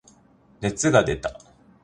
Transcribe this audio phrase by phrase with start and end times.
[0.61, 1.39] 熱が出た。